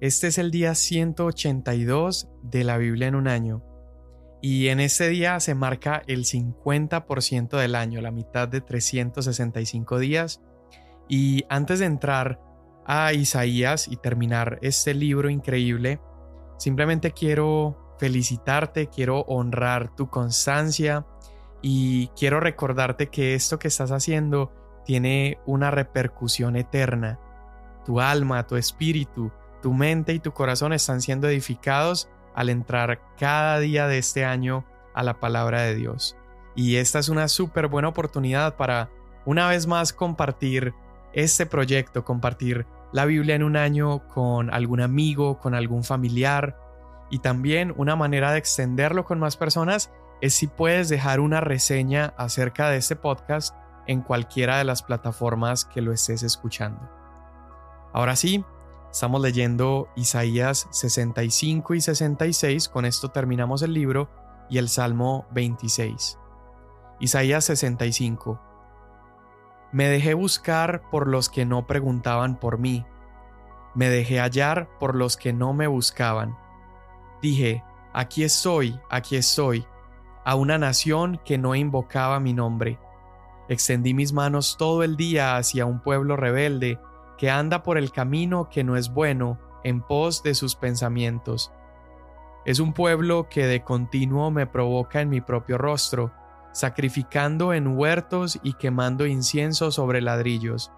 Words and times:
Este 0.00 0.28
es 0.28 0.38
el 0.38 0.50
día 0.50 0.74
182 0.74 2.30
de 2.42 2.64
la 2.64 2.78
Biblia 2.78 3.06
en 3.08 3.14
un 3.14 3.28
año. 3.28 3.62
Y 4.40 4.68
en 4.68 4.80
este 4.80 5.10
día 5.10 5.38
se 5.40 5.54
marca 5.54 6.02
el 6.06 6.24
50% 6.24 7.58
del 7.58 7.74
año, 7.74 8.00
la 8.00 8.10
mitad 8.10 8.48
de 8.48 8.62
365 8.62 9.98
días. 9.98 10.40
Y 11.06 11.44
antes 11.50 11.80
de 11.80 11.84
entrar 11.84 12.40
a 12.86 13.12
Isaías 13.12 13.88
y 13.88 13.96
terminar 13.96 14.58
este 14.62 14.94
libro 14.94 15.28
increíble, 15.28 16.00
simplemente 16.56 17.10
quiero 17.10 17.94
felicitarte, 17.98 18.86
quiero 18.86 19.20
honrar 19.28 19.94
tu 19.94 20.08
constancia 20.08 21.04
y 21.60 22.06
quiero 22.16 22.40
recordarte 22.40 23.08
que 23.08 23.34
esto 23.34 23.58
que 23.58 23.68
estás 23.68 23.90
haciendo 23.92 24.50
tiene 24.86 25.38
una 25.44 25.70
repercusión 25.70 26.56
eterna. 26.56 27.20
Tu 27.84 28.00
alma, 28.00 28.46
tu 28.46 28.56
espíritu, 28.56 29.30
tu 29.60 29.72
mente 29.72 30.12
y 30.12 30.20
tu 30.20 30.32
corazón 30.32 30.72
están 30.72 31.00
siendo 31.00 31.28
edificados 31.28 32.08
al 32.34 32.48
entrar 32.48 33.00
cada 33.18 33.58
día 33.58 33.86
de 33.86 33.98
este 33.98 34.24
año 34.24 34.64
a 34.94 35.02
la 35.02 35.20
palabra 35.20 35.62
de 35.62 35.74
Dios. 35.74 36.16
Y 36.54 36.76
esta 36.76 36.98
es 36.98 37.08
una 37.08 37.28
súper 37.28 37.68
buena 37.68 37.88
oportunidad 37.88 38.56
para 38.56 38.90
una 39.24 39.48
vez 39.48 39.66
más 39.66 39.92
compartir 39.92 40.74
este 41.12 41.46
proyecto, 41.46 42.04
compartir 42.04 42.66
la 42.92 43.04
Biblia 43.04 43.34
en 43.34 43.42
un 43.42 43.56
año 43.56 44.06
con 44.08 44.52
algún 44.52 44.80
amigo, 44.80 45.38
con 45.38 45.54
algún 45.54 45.84
familiar. 45.84 46.56
Y 47.10 47.18
también 47.20 47.74
una 47.76 47.96
manera 47.96 48.32
de 48.32 48.38
extenderlo 48.38 49.04
con 49.04 49.18
más 49.18 49.36
personas 49.36 49.90
es 50.20 50.34
si 50.34 50.46
puedes 50.46 50.88
dejar 50.88 51.20
una 51.20 51.40
reseña 51.40 52.14
acerca 52.16 52.68
de 52.68 52.76
este 52.76 52.96
podcast 52.96 53.54
en 53.86 54.02
cualquiera 54.02 54.58
de 54.58 54.64
las 54.64 54.82
plataformas 54.82 55.64
que 55.64 55.80
lo 55.80 55.92
estés 55.92 56.22
escuchando. 56.22 56.80
Ahora 57.92 58.16
sí, 58.16 58.44
Estamos 58.90 59.20
leyendo 59.20 59.88
Isaías 59.94 60.66
65 60.70 61.74
y 61.74 61.80
66, 61.80 62.68
con 62.68 62.84
esto 62.84 63.10
terminamos 63.10 63.62
el 63.62 63.72
libro, 63.72 64.10
y 64.50 64.58
el 64.58 64.68
Salmo 64.68 65.26
26. 65.30 66.18
Isaías 66.98 67.44
65. 67.44 68.40
Me 69.72 69.88
dejé 69.88 70.14
buscar 70.14 70.82
por 70.90 71.06
los 71.06 71.28
que 71.28 71.46
no 71.46 71.68
preguntaban 71.68 72.38
por 72.40 72.58
mí. 72.58 72.84
Me 73.76 73.88
dejé 73.88 74.18
hallar 74.18 74.68
por 74.80 74.96
los 74.96 75.16
que 75.16 75.32
no 75.32 75.54
me 75.54 75.68
buscaban. 75.68 76.36
Dije, 77.22 77.62
aquí 77.92 78.24
estoy, 78.24 78.80
aquí 78.90 79.14
estoy, 79.14 79.64
a 80.24 80.34
una 80.34 80.58
nación 80.58 81.20
que 81.24 81.38
no 81.38 81.54
invocaba 81.54 82.18
mi 82.18 82.32
nombre. 82.32 82.80
Extendí 83.48 83.94
mis 83.94 84.12
manos 84.12 84.56
todo 84.58 84.82
el 84.82 84.96
día 84.96 85.36
hacia 85.36 85.64
un 85.64 85.80
pueblo 85.80 86.16
rebelde 86.16 86.80
que 87.20 87.30
anda 87.30 87.62
por 87.62 87.76
el 87.76 87.92
camino 87.92 88.48
que 88.48 88.64
no 88.64 88.78
es 88.78 88.94
bueno 88.94 89.38
en 89.62 89.82
pos 89.82 90.22
de 90.22 90.34
sus 90.34 90.56
pensamientos. 90.56 91.52
Es 92.46 92.60
un 92.60 92.72
pueblo 92.72 93.28
que 93.28 93.46
de 93.46 93.62
continuo 93.62 94.30
me 94.30 94.46
provoca 94.46 95.02
en 95.02 95.10
mi 95.10 95.20
propio 95.20 95.58
rostro, 95.58 96.12
sacrificando 96.52 97.52
en 97.52 97.76
huertos 97.76 98.40
y 98.42 98.54
quemando 98.54 99.04
incienso 99.04 99.70
sobre 99.70 100.00
ladrillos, 100.00 100.72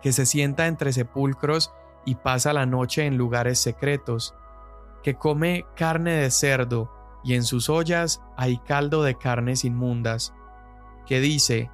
que 0.00 0.12
se 0.12 0.24
sienta 0.24 0.68
entre 0.68 0.92
sepulcros 0.92 1.74
y 2.04 2.14
pasa 2.14 2.52
la 2.52 2.64
noche 2.64 3.06
en 3.06 3.16
lugares 3.16 3.58
secretos, 3.58 4.36
que 5.02 5.16
come 5.16 5.66
carne 5.74 6.12
de 6.12 6.30
cerdo 6.30 6.92
y 7.24 7.34
en 7.34 7.42
sus 7.42 7.68
ollas 7.68 8.22
hay 8.36 8.58
caldo 8.58 9.02
de 9.02 9.16
carnes 9.16 9.64
inmundas, 9.64 10.32
que 11.06 11.18
dice, 11.18 11.72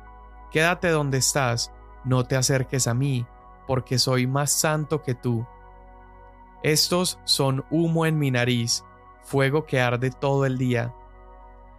Quédate 0.51 0.89
donde 0.89 1.19
estás, 1.19 1.75
no 2.07 2.25
te 2.25 2.37
acerques 2.37 2.87
a 2.87 2.95
mí, 2.95 3.27
porque 3.67 3.98
soy 3.98 4.27
más 4.27 4.53
santo 4.53 5.03
que 5.03 5.14
tú. 5.14 5.47
Estos 6.62 7.19
son 7.25 7.64
humo 7.70 8.06
en 8.06 8.19
mi 8.19 8.31
nariz, 8.31 8.84
fuego 9.23 9.67
que 9.67 9.81
arde 9.81 10.11
todo 10.11 10.47
el 10.47 10.58
día. 10.58 10.95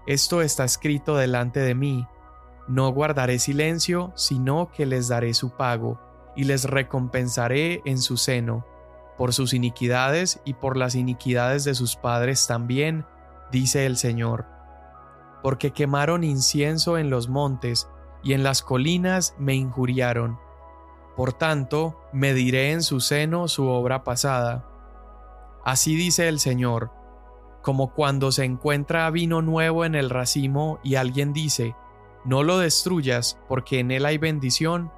Esto 0.06 0.42
está 0.42 0.64
escrito 0.64 1.16
delante 1.16 1.60
de 1.60 1.76
mí. 1.76 2.08
No 2.68 2.90
guardaré 2.92 3.40
silencio, 3.40 4.12
sino 4.16 4.72
que 4.72 4.86
les 4.86 5.08
daré 5.08 5.34
su 5.34 5.52
pago, 5.52 6.00
y 6.36 6.44
les 6.44 6.66
recompensaré 6.66 7.82
en 7.86 7.98
su 7.98 8.18
seno, 8.18 8.66
por 9.18 9.34
sus 9.34 9.54
iniquidades 9.54 10.40
y 10.46 10.54
por 10.54 10.78
las 10.78 10.96
iniquidades 10.96 11.64
de 11.64 11.74
sus 11.74 11.96
padres 11.96 12.46
también, 12.46 13.06
dice 13.52 13.86
el 13.86 13.98
Señor. 13.98 14.46
Porque 15.42 15.72
quemaron 15.72 16.24
incienso 16.24 16.98
en 16.98 17.10
los 17.10 17.28
montes, 17.28 17.90
y 18.24 18.34
en 18.34 18.44
las 18.44 18.62
colinas 18.62 19.36
me 19.40 19.56
injuriaron 19.56 20.40
por 21.18 21.34
tanto, 21.34 22.00
mediré 22.14 22.72
en 22.72 22.84
su 22.84 23.00
seno 23.00 23.48
su 23.48 23.68
obra 23.68 24.04
pasada. 24.04 24.70
Así 25.66 25.96
dice 25.96 26.28
el 26.30 26.40
Señor, 26.40 26.92
como 27.64 27.92
cuando 27.94 28.32
se 28.32 28.46
encuentra 28.46 29.10
vino 29.10 29.42
nuevo 29.42 29.84
en 29.84 29.96
el 29.96 30.12
racimo 30.12 30.80
y 30.84 30.94
alguien 30.94 31.34
dice, 31.34 31.76
no 32.24 32.44
lo 32.44 32.60
destruyas, 32.60 33.40
porque 33.50 33.80
en 33.80 33.90
él 33.90 34.06
hay 34.06 34.20
bendición, 34.20 34.92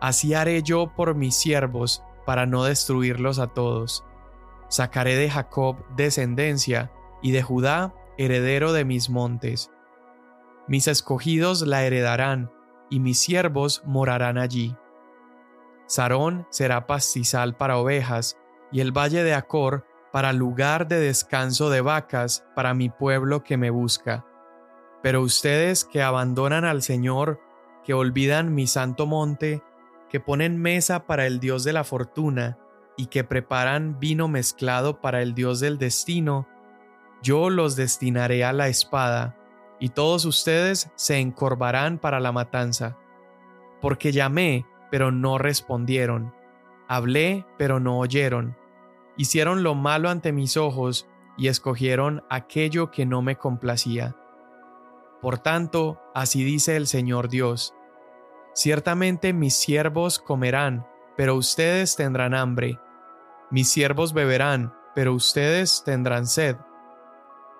así 0.00 0.32
haré 0.32 0.62
yo 0.62 0.94
por 0.96 1.14
mis 1.14 1.36
siervos, 1.36 2.02
para 2.24 2.46
no 2.46 2.64
destruirlos 2.64 3.38
a 3.38 3.48
todos. 3.48 4.04
Sacaré 4.68 5.16
de 5.16 5.28
Jacob 5.28 5.76
descendencia, 5.96 6.90
y 7.20 7.32
de 7.32 7.42
Judá 7.42 7.94
heredero 8.16 8.72
de 8.72 8.86
mis 8.86 9.10
montes. 9.10 9.70
Mis 10.66 10.88
escogidos 10.88 11.60
la 11.62 11.84
heredarán, 11.84 12.50
y 12.88 13.00
mis 13.00 13.18
siervos 13.18 13.82
morarán 13.84 14.38
allí. 14.38 14.76
Sarón 15.92 16.46
será 16.48 16.86
pastizal 16.86 17.54
para 17.54 17.76
ovejas, 17.76 18.38
y 18.70 18.80
el 18.80 18.92
valle 18.96 19.22
de 19.24 19.34
Acor 19.34 19.84
para 20.10 20.32
lugar 20.32 20.88
de 20.88 20.98
descanso 20.98 21.68
de 21.68 21.82
vacas 21.82 22.46
para 22.56 22.72
mi 22.72 22.88
pueblo 22.88 23.44
que 23.44 23.58
me 23.58 23.68
busca. 23.68 24.24
Pero 25.02 25.20
ustedes 25.20 25.84
que 25.84 26.02
abandonan 26.02 26.64
al 26.64 26.80
Señor, 26.80 27.42
que 27.84 27.92
olvidan 27.92 28.54
mi 28.54 28.66
santo 28.66 29.06
monte, 29.06 29.62
que 30.08 30.18
ponen 30.18 30.56
mesa 30.56 31.04
para 31.04 31.26
el 31.26 31.40
Dios 31.40 31.62
de 31.62 31.74
la 31.74 31.84
fortuna, 31.84 32.56
y 32.96 33.08
que 33.08 33.22
preparan 33.22 34.00
vino 34.00 34.28
mezclado 34.28 35.02
para 35.02 35.20
el 35.20 35.34
Dios 35.34 35.60
del 35.60 35.76
destino, 35.76 36.48
yo 37.22 37.50
los 37.50 37.76
destinaré 37.76 38.46
a 38.46 38.54
la 38.54 38.68
espada, 38.68 39.36
y 39.78 39.90
todos 39.90 40.24
ustedes 40.24 40.90
se 40.94 41.18
encorvarán 41.18 41.98
para 41.98 42.18
la 42.18 42.32
matanza. 42.32 42.96
Porque 43.82 44.10
llamé, 44.10 44.64
pero 44.92 45.10
no 45.10 45.38
respondieron. 45.38 46.34
Hablé, 46.86 47.46
pero 47.56 47.80
no 47.80 47.98
oyeron. 47.98 48.58
Hicieron 49.16 49.62
lo 49.62 49.74
malo 49.74 50.10
ante 50.10 50.32
mis 50.32 50.58
ojos 50.58 51.08
y 51.38 51.48
escogieron 51.48 52.22
aquello 52.28 52.90
que 52.90 53.06
no 53.06 53.22
me 53.22 53.36
complacía. 53.36 54.14
Por 55.22 55.38
tanto, 55.38 55.98
así 56.14 56.44
dice 56.44 56.76
el 56.76 56.86
Señor 56.86 57.30
Dios. 57.30 57.74
Ciertamente 58.52 59.32
mis 59.32 59.56
siervos 59.56 60.18
comerán, 60.18 60.86
pero 61.16 61.36
ustedes 61.36 61.96
tendrán 61.96 62.34
hambre. 62.34 62.78
Mis 63.50 63.70
siervos 63.70 64.12
beberán, 64.12 64.74
pero 64.94 65.14
ustedes 65.14 65.84
tendrán 65.86 66.26
sed. 66.26 66.56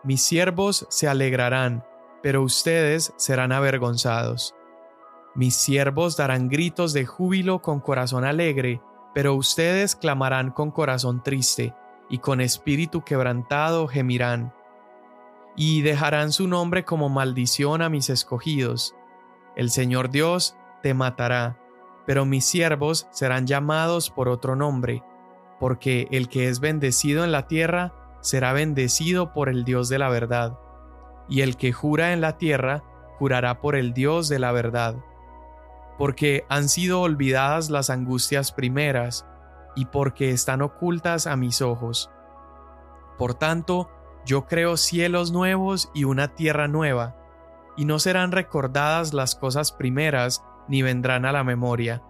Mis 0.04 0.22
siervos 0.22 0.86
se 0.90 1.08
alegrarán, 1.08 1.82
pero 2.22 2.42
ustedes 2.42 3.14
serán 3.16 3.52
avergonzados. 3.52 4.54
Mis 5.34 5.56
siervos 5.56 6.18
darán 6.18 6.48
gritos 6.48 6.92
de 6.92 7.06
júbilo 7.06 7.62
con 7.62 7.80
corazón 7.80 8.24
alegre, 8.24 8.82
pero 9.14 9.34
ustedes 9.34 9.96
clamarán 9.96 10.50
con 10.50 10.70
corazón 10.70 11.22
triste, 11.22 11.74
y 12.10 12.18
con 12.18 12.42
espíritu 12.42 13.02
quebrantado 13.02 13.88
gemirán. 13.88 14.52
Y 15.56 15.80
dejarán 15.80 16.32
su 16.32 16.48
nombre 16.48 16.84
como 16.84 17.08
maldición 17.08 17.80
a 17.80 17.88
mis 17.88 18.10
escogidos. 18.10 18.94
El 19.56 19.70
Señor 19.70 20.10
Dios 20.10 20.54
te 20.82 20.92
matará, 20.92 21.58
pero 22.04 22.26
mis 22.26 22.44
siervos 22.44 23.06
serán 23.10 23.46
llamados 23.46 24.10
por 24.10 24.28
otro 24.28 24.54
nombre, 24.54 25.02
porque 25.58 26.08
el 26.10 26.28
que 26.28 26.48
es 26.48 26.60
bendecido 26.60 27.24
en 27.24 27.32
la 27.32 27.46
tierra 27.46 27.94
será 28.20 28.52
bendecido 28.52 29.32
por 29.32 29.48
el 29.48 29.64
Dios 29.64 29.88
de 29.88 29.98
la 29.98 30.10
verdad, 30.10 30.58
y 31.26 31.40
el 31.40 31.56
que 31.56 31.72
jura 31.72 32.12
en 32.12 32.20
la 32.20 32.36
tierra 32.36 32.82
jurará 33.18 33.62
por 33.62 33.76
el 33.76 33.94
Dios 33.94 34.28
de 34.28 34.38
la 34.38 34.52
verdad 34.52 34.96
porque 35.98 36.44
han 36.48 36.68
sido 36.68 37.00
olvidadas 37.02 37.70
las 37.70 37.90
angustias 37.90 38.52
primeras, 38.52 39.26
y 39.74 39.86
porque 39.86 40.30
están 40.30 40.62
ocultas 40.62 41.26
a 41.26 41.36
mis 41.36 41.62
ojos. 41.62 42.10
Por 43.18 43.34
tanto, 43.34 43.90
yo 44.24 44.46
creo 44.46 44.76
cielos 44.76 45.32
nuevos 45.32 45.90
y 45.94 46.04
una 46.04 46.34
tierra 46.34 46.68
nueva, 46.68 47.16
y 47.76 47.84
no 47.84 47.98
serán 47.98 48.32
recordadas 48.32 49.14
las 49.14 49.34
cosas 49.34 49.72
primeras, 49.72 50.44
ni 50.68 50.82
vendrán 50.82 51.24
a 51.24 51.32
la 51.32 51.44
memoria. 51.44 52.02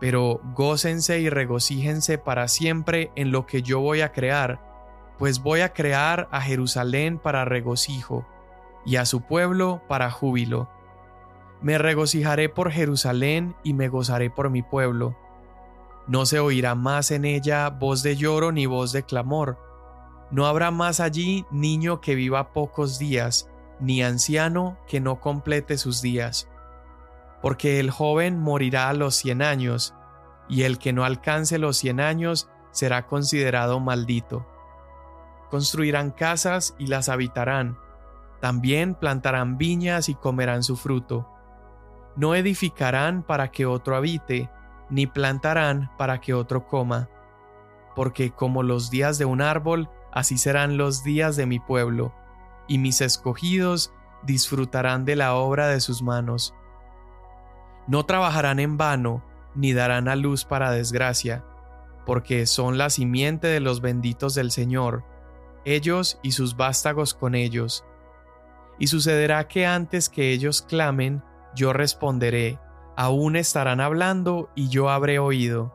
Pero 0.00 0.40
gócense 0.54 1.20
y 1.20 1.28
regocíjense 1.28 2.18
para 2.18 2.48
siempre 2.48 3.10
en 3.16 3.32
lo 3.32 3.46
que 3.46 3.62
yo 3.62 3.80
voy 3.80 4.00
a 4.00 4.12
crear, 4.12 4.60
pues 5.18 5.42
voy 5.42 5.60
a 5.60 5.72
crear 5.72 6.28
a 6.30 6.40
Jerusalén 6.40 7.18
para 7.18 7.44
regocijo, 7.44 8.26
y 8.86 8.96
a 8.96 9.04
su 9.04 9.20
pueblo 9.22 9.82
para 9.88 10.10
júbilo 10.10 10.70
me 11.62 11.78
regocijaré 11.78 12.48
por 12.48 12.70
Jerusalén 12.70 13.54
y 13.62 13.74
me 13.74 13.88
gozaré 13.88 14.30
por 14.30 14.50
mi 14.50 14.62
pueblo. 14.62 15.16
No 16.06 16.26
se 16.26 16.40
oirá 16.40 16.74
más 16.74 17.10
en 17.10 17.24
ella 17.24 17.68
voz 17.68 18.02
de 18.02 18.16
lloro 18.16 18.50
ni 18.52 18.66
voz 18.66 18.92
de 18.92 19.02
clamor. 19.02 19.58
No 20.30 20.46
habrá 20.46 20.70
más 20.70 21.00
allí 21.00 21.44
niño 21.50 22.00
que 22.00 22.14
viva 22.14 22.52
pocos 22.52 22.98
días, 22.98 23.48
ni 23.78 24.02
anciano 24.02 24.78
que 24.86 25.00
no 25.00 25.20
complete 25.20 25.76
sus 25.76 26.02
días. 26.02 26.48
Porque 27.42 27.80
el 27.80 27.90
joven 27.90 28.38
morirá 28.38 28.88
a 28.88 28.94
los 28.94 29.14
cien 29.14 29.42
años, 29.42 29.94
y 30.48 30.62
el 30.62 30.78
que 30.78 30.92
no 30.92 31.04
alcance 31.04 31.58
los 31.58 31.76
cien 31.76 32.00
años 32.00 32.48
será 32.70 33.06
considerado 33.06 33.80
maldito. 33.80 34.46
Construirán 35.50 36.10
casas 36.10 36.74
y 36.78 36.86
las 36.86 37.08
habitarán, 37.08 37.78
también 38.40 38.94
plantarán 38.94 39.58
viñas 39.58 40.08
y 40.08 40.14
comerán 40.14 40.62
su 40.62 40.76
fruto. 40.76 41.28
No 42.16 42.34
edificarán 42.34 43.22
para 43.22 43.50
que 43.50 43.66
otro 43.66 43.96
habite, 43.96 44.50
ni 44.90 45.06
plantarán 45.06 45.90
para 45.96 46.20
que 46.20 46.34
otro 46.34 46.66
coma. 46.66 47.08
Porque 47.94 48.30
como 48.30 48.62
los 48.62 48.90
días 48.90 49.18
de 49.18 49.24
un 49.24 49.40
árbol, 49.40 49.88
así 50.12 50.38
serán 50.38 50.76
los 50.76 51.04
días 51.04 51.36
de 51.36 51.46
mi 51.46 51.60
pueblo, 51.60 52.12
y 52.68 52.78
mis 52.78 53.00
escogidos 53.00 53.92
disfrutarán 54.22 55.04
de 55.04 55.16
la 55.16 55.34
obra 55.34 55.68
de 55.68 55.80
sus 55.80 56.02
manos. 56.02 56.54
No 57.86 58.04
trabajarán 58.04 58.60
en 58.60 58.76
vano, 58.76 59.24
ni 59.54 59.72
darán 59.72 60.08
a 60.08 60.16
luz 60.16 60.44
para 60.44 60.70
desgracia, 60.70 61.44
porque 62.06 62.46
son 62.46 62.78
la 62.78 62.90
simiente 62.90 63.46
de 63.46 63.60
los 63.60 63.80
benditos 63.80 64.34
del 64.34 64.50
Señor, 64.50 65.04
ellos 65.64 66.18
y 66.22 66.32
sus 66.32 66.56
vástagos 66.56 67.14
con 67.14 67.34
ellos. 67.34 67.84
Y 68.78 68.86
sucederá 68.86 69.46
que 69.48 69.66
antes 69.66 70.08
que 70.08 70.30
ellos 70.30 70.62
clamen, 70.62 71.22
yo 71.54 71.72
responderé, 71.72 72.58
aún 72.96 73.36
estarán 73.36 73.80
hablando 73.80 74.50
y 74.54 74.68
yo 74.68 74.90
habré 74.90 75.18
oído. 75.18 75.74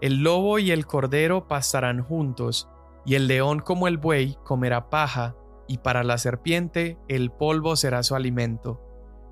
El 0.00 0.22
lobo 0.22 0.58
y 0.58 0.70
el 0.70 0.86
cordero 0.86 1.48
pastarán 1.48 2.02
juntos, 2.02 2.68
y 3.04 3.14
el 3.14 3.26
león 3.26 3.60
como 3.60 3.88
el 3.88 3.98
buey 3.98 4.36
comerá 4.44 4.90
paja, 4.90 5.34
y 5.66 5.78
para 5.78 6.04
la 6.04 6.18
serpiente 6.18 6.98
el 7.08 7.30
polvo 7.30 7.76
será 7.76 8.02
su 8.02 8.14
alimento. 8.14 8.80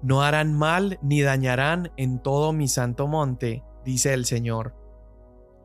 No 0.02 0.22
harán 0.22 0.54
mal 0.54 0.98
ni 1.02 1.22
dañarán 1.22 1.92
en 1.96 2.22
todo 2.22 2.52
mi 2.52 2.68
santo 2.68 3.06
monte, 3.06 3.62
dice 3.84 4.12
el 4.12 4.24
Señor. 4.24 4.74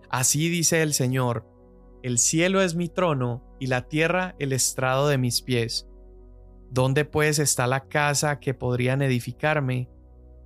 Así 0.10 0.50
dice 0.50 0.82
el 0.82 0.94
Señor, 0.94 1.46
el 2.04 2.18
cielo 2.18 2.62
es 2.62 2.76
mi 2.76 2.90
trono 2.90 3.44
y 3.60 3.68
la 3.68 3.88
tierra 3.88 4.36
el 4.40 4.54
estrado 4.54 5.08
de 5.08 5.18
mis 5.18 5.42
pies. 5.42 5.88
¿Dónde 6.74 7.04
pues 7.04 7.38
está 7.38 7.68
la 7.68 7.82
casa 7.82 8.40
que 8.40 8.54
podrían 8.54 9.02
edificarme? 9.02 9.90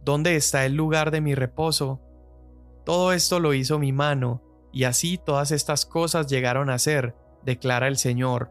¿Dónde 0.03 0.35
está 0.35 0.65
el 0.65 0.73
lugar 0.73 1.11
de 1.11 1.21
mi 1.21 1.35
reposo? 1.35 2.01
Todo 2.83 3.13
esto 3.13 3.39
lo 3.39 3.53
hizo 3.53 3.77
mi 3.77 3.91
mano, 3.91 4.41
y 4.73 4.85
así 4.85 5.19
todas 5.23 5.51
estas 5.51 5.85
cosas 5.85 6.25
llegaron 6.25 6.71
a 6.71 6.79
ser, 6.79 7.15
declara 7.43 7.87
el 7.87 7.97
Señor. 7.97 8.49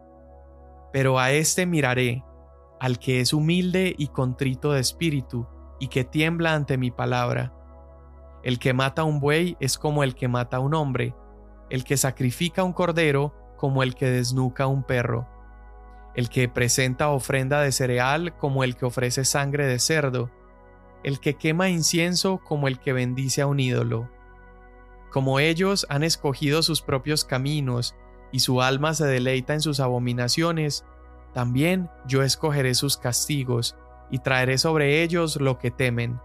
Pero 0.92 1.18
a 1.18 1.32
éste 1.32 1.66
miraré, 1.66 2.22
al 2.78 3.00
que 3.00 3.18
es 3.18 3.32
humilde 3.32 3.92
y 3.98 4.06
contrito 4.06 4.70
de 4.70 4.80
espíritu, 4.80 5.48
y 5.80 5.88
que 5.88 6.04
tiembla 6.04 6.54
ante 6.54 6.78
mi 6.78 6.92
palabra. 6.92 7.52
El 8.44 8.60
que 8.60 8.72
mata 8.72 9.02
un 9.02 9.18
buey 9.18 9.56
es 9.58 9.78
como 9.78 10.04
el 10.04 10.14
que 10.14 10.28
mata 10.28 10.60
un 10.60 10.74
hombre, 10.74 11.12
el 11.70 11.82
que 11.82 11.96
sacrifica 11.96 12.62
un 12.62 12.72
cordero 12.72 13.34
como 13.56 13.82
el 13.82 13.96
que 13.96 14.06
desnuca 14.06 14.68
un 14.68 14.84
perro 14.84 15.33
el 16.14 16.28
que 16.28 16.48
presenta 16.48 17.08
ofrenda 17.08 17.60
de 17.60 17.72
cereal 17.72 18.36
como 18.36 18.64
el 18.64 18.76
que 18.76 18.86
ofrece 18.86 19.24
sangre 19.24 19.66
de 19.66 19.78
cerdo, 19.78 20.30
el 21.02 21.20
que 21.20 21.34
quema 21.34 21.68
incienso 21.68 22.38
como 22.38 22.68
el 22.68 22.78
que 22.78 22.92
bendice 22.92 23.42
a 23.42 23.46
un 23.46 23.60
ídolo. 23.60 24.08
Como 25.10 25.38
ellos 25.38 25.86
han 25.90 26.02
escogido 26.02 26.62
sus 26.62 26.82
propios 26.82 27.24
caminos 27.24 27.94
y 28.32 28.40
su 28.40 28.62
alma 28.62 28.94
se 28.94 29.06
deleita 29.06 29.54
en 29.54 29.60
sus 29.60 29.80
abominaciones, 29.80 30.84
también 31.32 31.90
yo 32.06 32.22
escogeré 32.22 32.74
sus 32.74 32.96
castigos 32.96 33.76
y 34.10 34.18
traeré 34.18 34.58
sobre 34.58 35.02
ellos 35.02 35.36
lo 35.36 35.58
que 35.58 35.70
temen. 35.70 36.20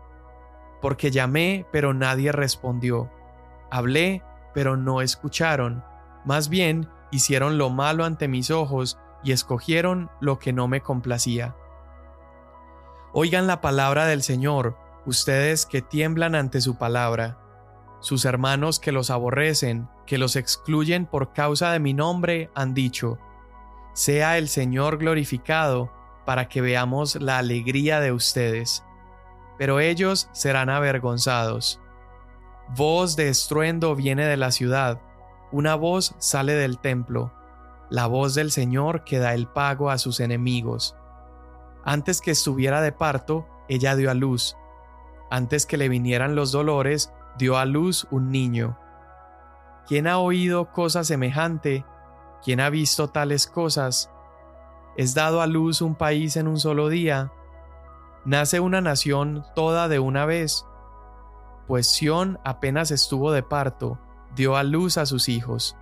Porque 0.82 1.12
llamé, 1.12 1.66
pero 1.72 1.94
nadie 1.94 2.32
respondió. 2.32 3.12
Hablé, 3.70 4.24
pero 4.54 4.78
no 4.78 5.02
escucharon. 5.02 5.84
Más 6.26 6.50
bien, 6.50 6.88
hicieron 7.12 7.58
lo 7.58 7.70
malo 7.70 8.06
ante 8.06 8.28
mis 8.28 8.50
ojos 8.52 8.98
y 9.24 9.32
escogieron 9.32 10.10
lo 10.20 10.40
que 10.40 10.54
no 10.54 10.68
me 10.68 10.82
complacía. 10.82 11.56
Oigan 13.14 13.48
la 13.48 13.62
palabra 13.62 14.06
del 14.06 14.22
Señor, 14.22 14.78
ustedes 15.06 15.66
que 15.66 15.82
tiemblan 15.82 16.36
ante 16.36 16.62
su 16.62 16.78
palabra, 16.78 17.40
sus 18.00 18.26
hermanos 18.26 18.80
que 18.80 18.92
los 18.92 19.10
aborrecen, 19.10 19.90
que 20.06 20.18
los 20.18 20.36
excluyen 20.36 21.06
por 21.06 21.34
causa 21.34 21.72
de 21.72 21.80
mi 21.80 21.94
nombre, 21.94 22.50
han 22.56 22.74
dicho, 22.74 23.18
sea 23.94 24.38
el 24.38 24.48
Señor 24.48 24.98
glorificado, 24.98 25.92
para 26.26 26.48
que 26.48 26.62
veamos 26.62 27.16
la 27.16 27.40
alegría 27.40 28.00
de 28.00 28.12
ustedes. 28.12 28.86
Pero 29.58 29.80
ellos 29.80 30.30
serán 30.32 30.70
avergonzados. 30.70 31.82
Voz 32.76 33.16
de 33.16 33.30
estruendo 33.30 33.96
viene 33.96 34.26
de 34.26 34.38
la 34.38 34.52
ciudad, 34.52 35.02
una 35.52 35.74
voz 35.74 36.14
sale 36.20 36.54
del 36.54 36.78
templo 36.78 37.34
la 37.90 38.08
voz 38.08 38.36
del 38.36 38.52
Señor 38.52 39.04
que 39.04 39.20
da 39.20 39.34
el 39.34 39.48
pago 39.48 39.90
a 39.90 39.98
sus 39.98 40.20
enemigos. 40.20 40.96
Antes 41.84 42.22
que 42.22 42.32
estuviera 42.32 42.82
de 42.82 42.92
parto, 42.92 43.48
ella 43.68 43.96
dio 43.96 44.12
a 44.12 44.14
luz. 44.14 44.56
Antes 45.32 45.66
que 45.66 45.78
le 45.78 45.90
vinieran 45.90 46.36
los 46.36 46.52
dolores, 46.52 47.12
dio 47.38 47.58
a 47.58 47.66
luz 47.66 48.08
un 48.12 48.32
niño. 48.32 48.78
¿Quién 49.88 50.08
ha 50.08 50.20
oído 50.20 50.72
cosa 50.72 51.04
semejante? 51.04 51.86
¿Quién 52.44 52.60
ha 52.60 52.70
visto 52.70 53.10
tales 53.10 53.48
cosas? 53.48 54.12
¿Es 54.98 55.14
dado 55.14 55.42
a 55.42 55.48
luz 55.48 55.82
un 55.82 55.96
país 55.96 56.36
en 56.36 56.48
un 56.48 56.60
solo 56.60 56.90
día? 56.90 57.32
¿Nace 58.26 58.60
una 58.60 58.82
nación 58.82 59.46
toda 59.56 59.88
de 59.88 60.00
una 60.00 60.26
vez? 60.26 60.66
Pues 61.68 61.88
Sión 61.88 62.40
apenas 62.44 62.92
estuvo 62.92 63.32
de 63.32 63.44
parto, 63.44 64.00
dio 64.36 64.58
a 64.58 64.64
luz 64.64 64.98
a 64.98 65.06
sus 65.06 65.30
hijos. 65.30 65.76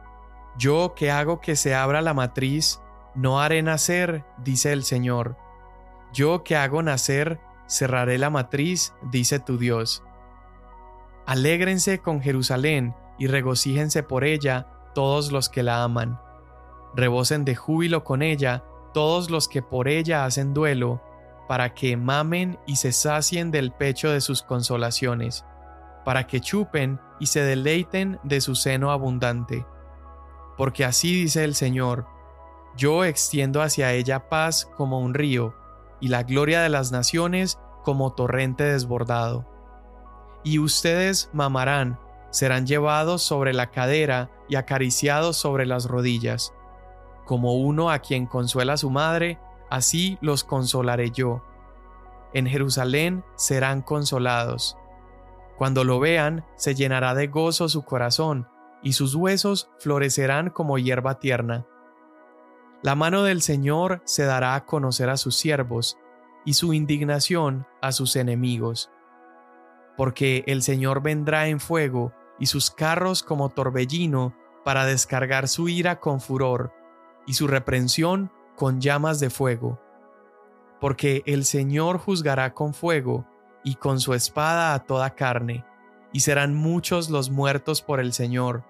Yo 0.58 0.96
que 0.96 1.12
hago 1.12 1.40
que 1.40 1.56
se 1.56 1.76
abra 1.76 2.02
la 2.02 2.16
matriz, 2.16 2.82
no 3.14 3.40
haré 3.40 3.62
nacer, 3.62 4.26
dice 4.44 4.74
el 4.74 4.84
Señor. 4.84 5.38
Yo 6.14 6.44
que 6.44 6.56
hago 6.56 6.82
nacer, 6.82 7.40
cerraré 7.68 8.18
la 8.18 8.32
matriz, 8.32 8.94
dice 9.04 9.40
tu 9.40 9.60
Dios. 9.60 10.04
Alégrense 11.28 12.00
con 12.00 12.22
Jerusalén 12.22 12.96
y 13.20 13.28
regocíjense 13.28 14.02
por 14.02 14.24
ella 14.24 14.68
todos 14.96 15.32
los 15.32 15.48
que 15.48 15.62
la 15.62 15.84
aman. 15.84 16.20
Rebosen 16.96 17.46
de 17.46 17.56
júbilo 17.56 18.04
con 18.04 18.24
ella 18.24 18.64
todos 18.94 19.30
los 19.30 19.48
que 19.48 19.62
por 19.62 19.88
ella 19.88 20.26
hacen 20.26 20.56
duelo, 20.56 21.04
para 21.48 21.76
que 21.76 21.96
mamen 21.98 22.58
y 22.66 22.78
se 22.78 22.92
sacien 22.92 23.52
del 23.52 23.72
pecho 23.72 24.10
de 24.10 24.22
sus 24.22 24.42
consolaciones, 24.42 25.46
para 26.04 26.26
que 26.26 26.42
chupen 26.42 27.00
y 27.20 27.28
se 27.28 27.42
deleiten 27.42 28.20
de 28.24 28.42
su 28.42 28.56
seno 28.56 28.90
abundante 28.90 29.66
porque 30.58 30.84
así 30.84 31.14
dice 31.14 31.44
el 31.44 31.56
Señor, 31.56 32.08
yo 32.76 33.06
extiendo 33.06 33.62
hacia 33.62 33.94
ella 33.94 34.30
paz 34.30 34.70
como 34.76 35.00
un 35.00 35.14
río, 35.14 35.56
y 36.00 36.10
la 36.10 36.24
gloria 36.24 36.62
de 36.62 36.70
las 36.70 36.92
naciones 36.92 37.60
como 37.84 38.14
torrente 38.14 38.64
desbordado. 38.64 39.46
Y 40.44 40.60
ustedes 40.60 41.30
mamarán, 41.34 42.00
serán 42.30 42.68
llevados 42.68 43.24
sobre 43.24 43.54
la 43.54 43.72
cadera 43.72 44.30
y 44.48 44.56
acariciados 44.56 45.38
sobre 45.38 45.66
las 45.66 45.86
rodillas. 45.86 46.54
Como 47.26 47.56
uno 47.56 47.90
a 47.90 48.00
quien 48.00 48.26
consuela 48.26 48.78
su 48.78 48.90
madre, 48.90 49.40
así 49.70 50.18
los 50.22 50.44
consolaré 50.44 51.12
yo. 51.12 51.44
En 52.34 52.46
Jerusalén 52.46 53.24
serán 53.36 53.82
consolados. 53.82 54.78
Cuando 55.58 55.84
lo 55.84 56.00
vean, 56.00 56.46
se 56.56 56.76
llenará 56.76 57.16
de 57.16 57.28
gozo 57.28 57.68
su 57.68 57.84
corazón, 57.84 58.48
y 58.82 58.94
sus 58.94 59.16
huesos 59.16 59.70
florecerán 59.80 60.50
como 60.50 60.78
hierba 60.78 61.20
tierna. 61.20 61.66
La 62.84 62.96
mano 62.96 63.24
del 63.24 63.42
Señor 63.42 64.02
se 64.06 64.24
dará 64.24 64.56
a 64.56 64.66
conocer 64.66 65.10
a 65.10 65.18
sus 65.18 65.36
siervos, 65.36 65.98
y 66.46 66.54
su 66.54 66.74
indignación 66.74 67.68
a 67.82 67.92
sus 67.92 68.16
enemigos. 68.16 68.90
Porque 69.98 70.46
el 70.48 70.62
Señor 70.62 71.02
vendrá 71.02 71.48
en 71.48 71.60
fuego, 71.60 72.14
y 72.40 72.46
sus 72.46 72.72
carros 72.72 73.22
como 73.24 73.50
torbellino, 73.50 74.34
para 74.64 74.86
descargar 74.86 75.50
su 75.50 75.68
ira 75.68 76.00
con 76.00 76.22
furor, 76.22 76.72
y 77.26 77.34
su 77.34 77.48
reprensión 77.48 78.32
con 78.56 78.80
llamas 78.80 79.20
de 79.20 79.30
fuego. 79.30 79.82
Porque 80.80 81.24
el 81.26 81.44
Señor 81.44 81.98
juzgará 81.98 82.54
con 82.54 82.74
fuego, 82.74 83.26
y 83.64 83.76
con 83.76 84.00
su 84.00 84.14
espada 84.14 84.74
a 84.74 84.86
toda 84.86 85.16
carne, 85.16 85.66
y 86.14 86.22
serán 86.22 86.56
muchos 86.56 87.10
los 87.10 87.30
muertos 87.30 87.82
por 87.82 88.00
el 88.00 88.14
Señor, 88.14 88.64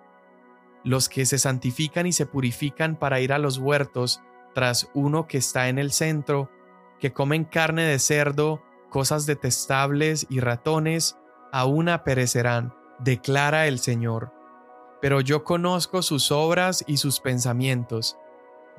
los 0.83 1.09
que 1.09 1.25
se 1.25 1.37
santifican 1.37 2.07
y 2.07 2.13
se 2.13 2.25
purifican 2.25 2.95
para 2.95 3.19
ir 3.19 3.33
a 3.33 3.39
los 3.39 3.57
huertos 3.57 4.21
tras 4.55 4.89
uno 4.93 5.27
que 5.27 5.37
está 5.37 5.69
en 5.69 5.77
el 5.79 5.91
centro, 5.91 6.49
que 6.99 7.13
comen 7.13 7.43
carne 7.45 7.83
de 7.83 7.99
cerdo, 7.99 8.63
cosas 8.89 9.25
detestables 9.25 10.25
y 10.29 10.39
ratones, 10.39 11.17
a 11.51 11.65
una 11.65 12.03
perecerán, 12.03 12.73
declara 12.99 13.67
el 13.67 13.79
Señor. 13.79 14.31
pero 15.01 15.21
yo 15.21 15.43
conozco 15.43 16.01
sus 16.01 16.31
obras 16.31 16.83
y 16.87 16.97
sus 16.97 17.19
pensamientos. 17.19 18.17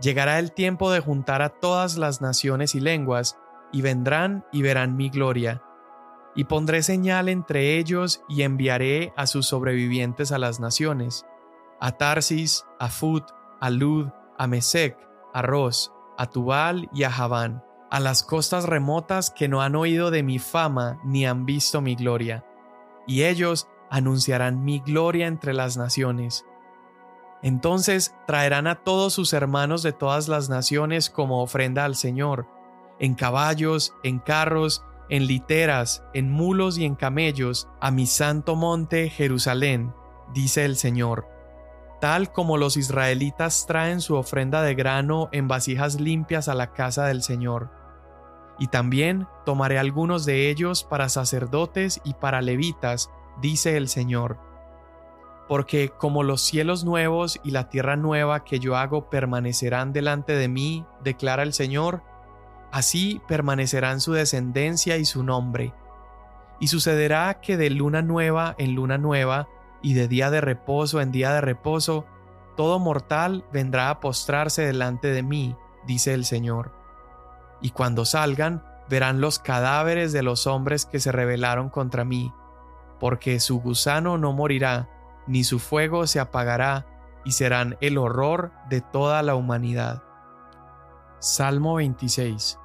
Llegará 0.01 0.39
el 0.39 0.53
tiempo 0.53 0.91
de 0.91 1.01
juntar 1.01 1.43
a 1.43 1.49
todas 1.49 1.97
las 1.97 2.21
naciones 2.21 2.75
y 2.75 2.81
lenguas, 2.81 3.39
y 3.73 3.83
vendrán 3.83 4.45
y 4.53 4.63
verán 4.63 4.97
mi 4.97 5.11
gloria. 5.11 5.63
Y 6.35 6.45
pondré 6.45 6.83
señal 6.83 7.29
entre 7.29 7.79
ellos 7.79 8.23
y 8.29 8.43
enviaré 8.43 9.13
a 9.17 9.27
sus 9.27 9.47
sobrevivientes 9.47 10.31
a 10.33 10.39
las 10.39 10.61
naciones, 10.61 11.27
a 11.81 11.93
Tarsis, 11.93 12.65
a 12.79 12.89
Fut, 12.89 13.25
a 13.61 13.71
Lud, 13.71 14.09
a 14.37 14.47
Mesec, 14.47 14.97
a 15.33 15.43
Ros, 15.43 15.93
a 16.17 16.27
Tubal 16.27 16.89
y 16.93 17.05
a 17.05 17.11
Javán, 17.11 17.63
a 17.91 18.01
las 18.01 18.23
costas 18.23 18.65
remotas 18.65 19.31
que 19.31 19.49
no 19.49 19.63
han 19.63 19.75
oído 19.75 20.11
de 20.11 20.23
mi 20.23 20.39
fama 20.39 21.01
ni 21.05 21.27
han 21.27 21.47
visto 21.47 21.81
mi 21.81 21.95
gloria. 21.95 22.45
Y 23.07 23.25
ellos 23.25 23.69
anunciarán 23.91 24.65
mi 24.65 24.81
gloria 24.81 25.27
entre 25.27 25.55
las 25.55 25.77
naciones. 25.77 26.45
Entonces 27.43 28.15
traerán 28.27 28.67
a 28.67 28.83
todos 28.83 29.13
sus 29.13 29.33
hermanos 29.33 29.83
de 29.83 29.93
todas 29.93 30.29
las 30.29 30.49
naciones 30.49 31.09
como 31.09 31.43
ofrenda 31.43 31.85
al 31.85 31.95
Señor, 31.95 32.47
en 32.99 33.15
caballos, 33.15 33.95
en 34.03 34.19
carros, 34.19 34.85
en 35.09 35.27
literas, 35.27 36.03
en 36.15 36.31
mulos 36.31 36.79
y 36.79 36.85
en 36.85 36.95
camellos, 36.95 37.69
a 37.81 37.91
mi 37.91 38.07
santo 38.07 38.57
monte 38.57 39.09
Jerusalén, 39.11 39.95
dice 40.35 40.65
el 40.65 40.77
Señor. 40.77 41.27
Tal 42.01 42.31
como 42.33 42.57
los 42.57 42.77
israelitas 42.77 43.67
traen 43.67 44.01
su 44.01 44.15
ofrenda 44.15 44.63
de 44.63 44.75
grano 44.75 45.29
en 45.33 45.49
vasijas 45.49 46.01
limpias 46.01 46.49
a 46.49 46.55
la 46.55 46.73
casa 46.73 47.07
del 47.07 47.23
Señor. 47.23 47.71
Y 48.59 48.69
también 48.69 49.27
tomaré 49.45 49.79
algunos 49.79 50.25
de 50.25 50.51
ellos 50.51 50.85
para 50.85 51.09
sacerdotes 51.09 52.01
y 52.05 52.15
para 52.15 52.41
levitas, 52.41 53.11
dice 53.41 53.77
el 53.77 53.89
Señor. 53.89 54.39
Porque 55.49 55.89
como 55.89 56.23
los 56.23 56.43
cielos 56.43 56.85
nuevos 56.85 57.41
y 57.43 57.53
la 57.53 57.69
tierra 57.69 57.97
nueva 57.97 58.45
que 58.45 58.59
yo 58.59 58.77
hago 58.77 59.09
permanecerán 59.09 59.93
delante 59.93 60.35
de 60.35 60.49
mí, 60.49 60.85
declara 61.03 61.43
el 61.43 61.53
Señor, 61.53 62.03
así 62.71 63.21
permanecerán 63.29 64.01
su 64.01 64.13
descendencia 64.13 64.97
y 64.97 65.05
su 65.05 65.23
nombre. 65.23 65.73
Y 66.61 66.69
sucederá 66.69 67.41
que 67.41 67.57
de 67.57 67.71
luna 67.71 68.03
nueva 68.03 68.55
en 68.59 68.75
luna 68.75 68.99
nueva, 68.99 69.49
y 69.81 69.95
de 69.95 70.09
día 70.09 70.31
de 70.31 70.41
reposo 70.41 71.01
en 71.01 71.13
día 71.13 71.33
de 71.33 71.41
reposo, 71.41 72.05
todo 72.57 72.79
mortal 72.79 73.45
vendrá 73.53 73.91
a 73.91 74.01
postrarse 74.01 74.63
delante 74.63 75.09
de 75.09 75.23
mí, 75.23 75.57
dice 75.87 76.15
el 76.15 76.25
Señor. 76.25 76.73
Y 77.61 77.71
cuando 77.71 78.05
salgan, 78.05 78.65
verán 78.89 79.21
los 79.21 79.39
cadáveres 79.39 80.13
de 80.13 80.23
los 80.23 80.47
hombres 80.47 80.85
que 80.85 80.99
se 80.99 81.13
rebelaron 81.13 81.69
contra 81.69 82.05
mí, 82.05 82.33
porque 82.99 83.39
su 83.39 83.61
gusano 83.61 84.19
no 84.19 84.33
morirá, 84.33 84.89
ni 85.27 85.45
su 85.45 85.59
fuego 85.59 86.07
se 86.07 86.19
apagará, 86.19 86.87
y 87.25 87.33
serán 87.33 87.77
el 87.81 87.99
horror 87.99 88.53
de 88.69 88.81
toda 88.81 89.23
la 89.23 89.35
humanidad. 89.35 90.03
Salmo 91.21 91.75
26 91.75 92.61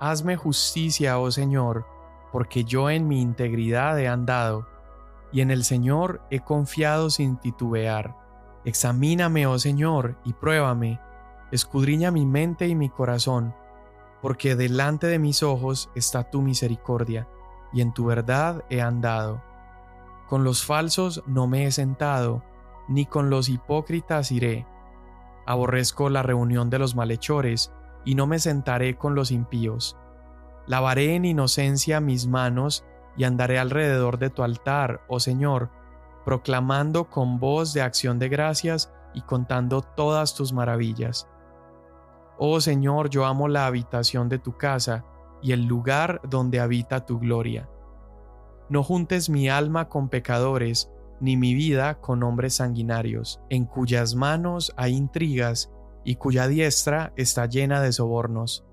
Hazme 0.00 0.36
justicia, 0.36 1.18
oh 1.18 1.30
Señor, 1.30 1.86
porque 2.32 2.64
yo 2.64 2.88
en 2.88 3.08
mi 3.08 3.20
integridad 3.20 4.00
he 4.00 4.08
andado, 4.08 4.66
y 5.32 5.42
en 5.42 5.50
el 5.50 5.62
Señor 5.64 6.22
he 6.30 6.40
confiado 6.40 7.10
sin 7.10 7.36
titubear. 7.36 8.16
Examíname, 8.64 9.46
oh 9.46 9.58
Señor, 9.58 10.16
y 10.24 10.32
pruébame, 10.32 10.98
escudriña 11.52 12.10
mi 12.10 12.24
mente 12.24 12.68
y 12.68 12.74
mi 12.74 12.88
corazón, 12.88 13.54
porque 14.22 14.56
delante 14.56 15.06
de 15.06 15.18
mis 15.18 15.42
ojos 15.42 15.90
está 15.94 16.30
tu 16.30 16.40
misericordia 16.40 17.28
y 17.70 17.82
en 17.82 17.92
tu 17.92 18.06
verdad 18.06 18.64
he 18.70 18.80
andado. 18.80 19.42
Con 20.26 20.42
los 20.42 20.64
falsos 20.64 21.22
no 21.26 21.46
me 21.46 21.66
he 21.66 21.70
sentado, 21.70 22.42
ni 22.88 23.04
con 23.04 23.28
los 23.28 23.50
hipócritas 23.50 24.32
iré. 24.32 24.66
Aborrezco 25.46 26.10
la 26.10 26.22
reunión 26.22 26.70
de 26.70 26.78
los 26.78 26.96
malhechores, 26.96 27.72
y 28.04 28.14
no 28.14 28.26
me 28.26 28.38
sentaré 28.38 28.96
con 28.96 29.14
los 29.14 29.30
impíos. 29.30 29.96
Lavaré 30.66 31.14
en 31.14 31.24
inocencia 31.24 32.00
mis 32.00 32.26
manos, 32.26 32.84
y 33.16 33.24
andaré 33.24 33.58
alrededor 33.58 34.18
de 34.18 34.30
tu 34.30 34.42
altar, 34.42 35.00
oh 35.08 35.20
Señor, 35.20 35.70
proclamando 36.24 37.08
con 37.08 37.38
voz 37.38 37.72
de 37.72 37.82
acción 37.82 38.18
de 38.18 38.28
gracias 38.28 38.92
y 39.14 39.22
contando 39.22 39.80
todas 39.80 40.34
tus 40.34 40.52
maravillas. 40.52 41.28
Oh 42.36 42.60
Señor, 42.60 43.08
yo 43.08 43.24
amo 43.24 43.48
la 43.48 43.66
habitación 43.66 44.28
de 44.28 44.38
tu 44.38 44.56
casa, 44.56 45.04
y 45.42 45.52
el 45.52 45.64
lugar 45.66 46.20
donde 46.28 46.60
habita 46.60 47.06
tu 47.06 47.18
gloria. 47.18 47.68
No 48.68 48.82
juntes 48.82 49.30
mi 49.30 49.48
alma 49.48 49.88
con 49.88 50.08
pecadores, 50.08 50.90
ni 51.20 51.36
mi 51.36 51.54
vida 51.54 52.00
con 52.00 52.22
hombres 52.22 52.54
sanguinarios, 52.54 53.40
en 53.50 53.64
cuyas 53.64 54.14
manos 54.14 54.72
hay 54.76 54.94
intrigas 54.94 55.72
y 56.04 56.16
cuya 56.16 56.48
diestra 56.48 57.12
está 57.16 57.46
llena 57.46 57.80
de 57.80 57.92
sobornos. 57.92 58.64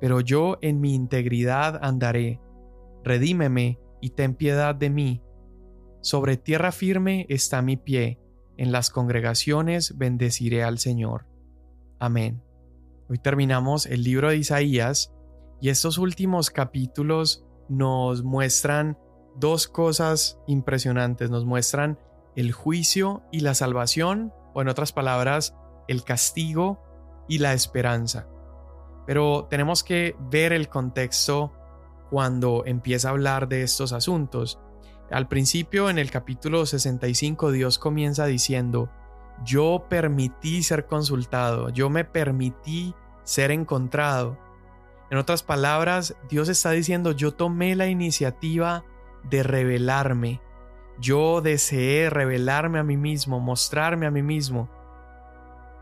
Pero 0.00 0.20
yo 0.20 0.58
en 0.60 0.80
mi 0.80 0.94
integridad 0.94 1.78
andaré, 1.82 2.40
redímeme 3.04 3.78
y 4.00 4.10
ten 4.10 4.34
piedad 4.34 4.74
de 4.74 4.90
mí. 4.90 5.22
Sobre 6.00 6.36
tierra 6.36 6.72
firme 6.72 7.26
está 7.28 7.62
mi 7.62 7.76
pie, 7.76 8.18
en 8.56 8.72
las 8.72 8.90
congregaciones 8.90 9.96
bendeciré 9.96 10.62
al 10.62 10.78
Señor. 10.78 11.26
Amén. 11.98 12.42
Hoy 13.08 13.18
terminamos 13.18 13.86
el 13.86 14.02
libro 14.02 14.30
de 14.30 14.36
Isaías 14.36 15.12
y 15.60 15.68
estos 15.68 15.98
últimos 15.98 16.50
capítulos 16.50 17.46
nos 17.68 18.22
muestran 18.24 18.98
dos 19.36 19.68
cosas 19.68 20.38
impresionantes. 20.46 21.30
Nos 21.30 21.44
muestran 21.44 21.98
el 22.36 22.52
juicio 22.52 23.22
y 23.30 23.40
la 23.40 23.54
salvación, 23.54 24.32
o 24.54 24.62
en 24.62 24.68
otras 24.68 24.92
palabras, 24.92 25.56
el 25.88 26.04
castigo 26.04 26.82
y 27.28 27.38
la 27.38 27.52
esperanza. 27.52 28.28
Pero 29.06 29.46
tenemos 29.50 29.82
que 29.82 30.16
ver 30.30 30.52
el 30.52 30.68
contexto 30.68 31.52
cuando 32.10 32.64
empieza 32.66 33.08
a 33.08 33.12
hablar 33.12 33.48
de 33.48 33.62
estos 33.62 33.92
asuntos. 33.92 34.60
Al 35.10 35.28
principio, 35.28 35.90
en 35.90 35.98
el 35.98 36.10
capítulo 36.10 36.64
65, 36.64 37.50
Dios 37.52 37.78
comienza 37.78 38.26
diciendo, 38.26 38.90
yo 39.44 39.86
permití 39.88 40.62
ser 40.62 40.86
consultado, 40.86 41.70
yo 41.70 41.90
me 41.90 42.04
permití 42.04 42.94
ser 43.24 43.50
encontrado. 43.50 44.38
En 45.10 45.18
otras 45.18 45.42
palabras, 45.42 46.16
Dios 46.30 46.48
está 46.48 46.70
diciendo, 46.70 47.12
yo 47.12 47.32
tomé 47.32 47.76
la 47.76 47.86
iniciativa 47.88 48.84
de 49.24 49.42
revelarme. 49.42 50.40
Yo 50.98 51.40
deseé 51.40 52.10
revelarme 52.10 52.78
a 52.78 52.84
mí 52.84 52.96
mismo, 52.96 53.40
mostrarme 53.40 54.06
a 54.06 54.10
mí 54.10 54.22
mismo. 54.22 54.68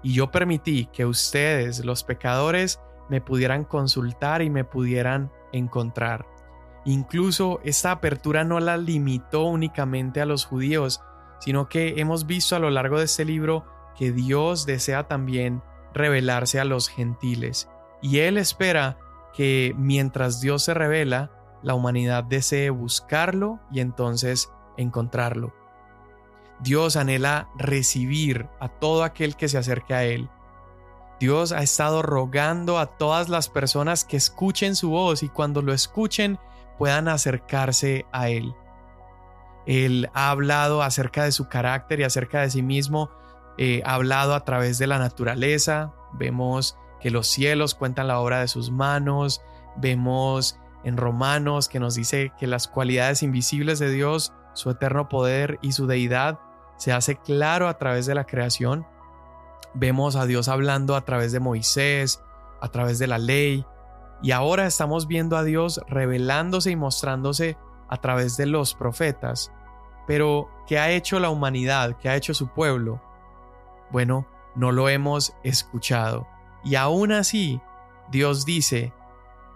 Y 0.02 0.14
yo 0.14 0.30
permití 0.30 0.86
que 0.86 1.04
ustedes, 1.04 1.84
los 1.84 2.04
pecadores, 2.04 2.80
me 3.08 3.20
pudieran 3.20 3.64
consultar 3.64 4.40
y 4.40 4.50
me 4.50 4.64
pudieran 4.64 5.30
encontrar. 5.52 6.26
Incluso 6.84 7.60
esta 7.64 7.90
apertura 7.90 8.44
no 8.44 8.60
la 8.60 8.76
limitó 8.76 9.44
únicamente 9.44 10.20
a 10.20 10.26
los 10.26 10.46
judíos, 10.46 11.02
sino 11.40 11.68
que 11.68 12.00
hemos 12.00 12.26
visto 12.26 12.56
a 12.56 12.58
lo 12.60 12.70
largo 12.70 12.98
de 12.98 13.04
este 13.04 13.24
libro 13.24 13.66
que 13.96 14.12
Dios 14.12 14.64
desea 14.64 15.08
también 15.08 15.62
revelarse 15.92 16.60
a 16.60 16.64
los 16.64 16.88
gentiles. 16.88 17.68
Y 18.00 18.20
Él 18.20 18.38
espera 18.38 18.98
que 19.34 19.74
mientras 19.76 20.40
Dios 20.40 20.62
se 20.62 20.74
revela, 20.74 21.30
la 21.62 21.74
humanidad 21.74 22.24
desee 22.24 22.70
buscarlo 22.70 23.60
y 23.70 23.80
entonces 23.80 24.50
encontrarlo. 24.76 25.52
Dios 26.60 26.96
anhela 26.96 27.48
recibir 27.56 28.48
a 28.60 28.68
todo 28.68 29.02
aquel 29.02 29.36
que 29.36 29.48
se 29.48 29.58
acerque 29.58 29.94
a 29.94 30.04
Él. 30.04 30.28
Dios 31.18 31.52
ha 31.52 31.62
estado 31.62 32.02
rogando 32.02 32.78
a 32.78 32.86
todas 32.96 33.28
las 33.28 33.48
personas 33.48 34.04
que 34.04 34.16
escuchen 34.16 34.76
su 34.76 34.90
voz 34.90 35.22
y 35.22 35.28
cuando 35.28 35.62
lo 35.62 35.72
escuchen 35.72 36.38
puedan 36.78 37.08
acercarse 37.08 38.06
a 38.12 38.28
Él. 38.28 38.54
Él 39.66 40.10
ha 40.14 40.30
hablado 40.30 40.82
acerca 40.82 41.24
de 41.24 41.32
su 41.32 41.48
carácter 41.48 42.00
y 42.00 42.04
acerca 42.04 42.40
de 42.40 42.50
sí 42.50 42.62
mismo, 42.62 43.10
eh, 43.58 43.82
ha 43.84 43.94
hablado 43.94 44.34
a 44.34 44.44
través 44.44 44.78
de 44.78 44.86
la 44.86 44.98
naturaleza, 44.98 45.92
vemos 46.14 46.78
que 47.00 47.10
los 47.10 47.26
cielos 47.26 47.74
cuentan 47.74 48.08
la 48.08 48.18
obra 48.20 48.40
de 48.40 48.48
sus 48.48 48.70
manos, 48.70 49.42
vemos 49.76 50.58
en 50.84 50.96
Romanos 50.96 51.68
que 51.68 51.80
nos 51.80 51.94
dice 51.94 52.32
que 52.38 52.46
las 52.46 52.68
cualidades 52.68 53.22
invisibles 53.22 53.78
de 53.78 53.90
Dios, 53.90 54.32
su 54.54 54.70
eterno 54.70 55.08
poder 55.08 55.58
y 55.62 55.72
su 55.72 55.86
deidad 55.86 56.38
se 56.76 56.92
hace 56.92 57.16
claro 57.16 57.68
a 57.68 57.78
través 57.78 58.06
de 58.06 58.14
la 58.14 58.24
creación. 58.24 58.86
Vemos 59.74 60.16
a 60.16 60.26
Dios 60.26 60.48
hablando 60.48 60.96
a 60.96 61.04
través 61.04 61.32
de 61.32 61.40
Moisés, 61.40 62.22
a 62.60 62.68
través 62.68 62.98
de 62.98 63.06
la 63.06 63.18
ley, 63.18 63.64
y 64.22 64.32
ahora 64.32 64.66
estamos 64.66 65.06
viendo 65.06 65.36
a 65.36 65.44
Dios 65.44 65.80
revelándose 65.88 66.70
y 66.70 66.76
mostrándose 66.76 67.56
a 67.88 67.96
través 67.98 68.36
de 68.36 68.46
los 68.46 68.74
profetas. 68.74 69.52
Pero, 70.06 70.50
¿qué 70.66 70.78
ha 70.78 70.90
hecho 70.90 71.20
la 71.20 71.30
humanidad? 71.30 71.96
¿Qué 72.00 72.08
ha 72.08 72.16
hecho 72.16 72.34
su 72.34 72.48
pueblo? 72.48 73.00
Bueno, 73.90 74.26
no 74.54 74.72
lo 74.72 74.88
hemos 74.88 75.34
escuchado. 75.42 76.26
Y 76.64 76.74
aún 76.74 77.12
así, 77.12 77.60
Dios 78.10 78.44
dice, 78.44 78.92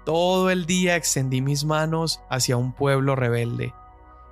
todo 0.05 0.51
el 0.51 0.67
día 0.67 0.97
extendí 0.97 1.41
mis 1.41 1.65
manos 1.65 2.21
hacia 2.29 2.57
un 2.57 2.73
pueblo 2.73 3.17
rebelde. 3.17 3.75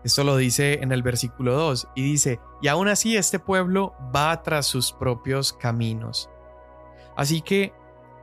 Esto 0.05 0.25
lo 0.25 0.37
dice 0.37 0.81
en 0.83 0.93
el 0.93 1.03
versículo 1.03 1.55
2 1.55 1.89
y 1.95 2.03
dice, 2.03 2.41
y 2.61 2.69
aún 2.69 2.89
así 2.89 3.17
este 3.17 3.39
pueblo 3.39 3.95
va 4.15 4.43
tras 4.43 4.67
sus 4.67 4.93
propios 4.93 5.53
caminos. 5.53 6.29
Así 7.17 7.41
que 7.41 7.73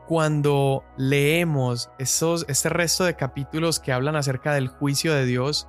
cuando 0.07 0.83
leemos 0.97 1.89
estos, 1.99 2.45
este 2.49 2.69
resto 2.69 3.05
de 3.05 3.15
capítulos 3.15 3.79
que 3.79 3.93
hablan 3.93 4.15
acerca 4.15 4.53
del 4.53 4.67
juicio 4.67 5.13
de 5.13 5.25
Dios, 5.25 5.67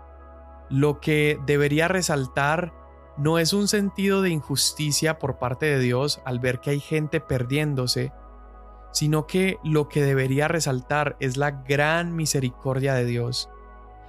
lo 0.68 1.00
que 1.00 1.38
debería 1.46 1.88
resaltar 1.88 2.72
no 3.16 3.38
es 3.38 3.52
un 3.52 3.68
sentido 3.68 4.22
de 4.22 4.30
injusticia 4.30 5.18
por 5.18 5.38
parte 5.38 5.66
de 5.66 5.78
Dios 5.78 6.22
al 6.24 6.38
ver 6.38 6.60
que 6.60 6.70
hay 6.70 6.80
gente 6.80 7.20
perdiéndose, 7.20 8.12
sino 8.92 9.26
que 9.26 9.58
lo 9.62 9.88
que 9.88 10.02
debería 10.02 10.48
resaltar 10.48 11.16
es 11.20 11.36
la 11.36 11.50
gran 11.50 12.14
misericordia 12.14 12.94
de 12.94 13.04
Dios. 13.04 13.48